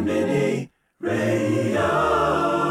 [0.00, 2.65] Mini Radio.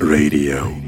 [0.00, 0.85] Radio.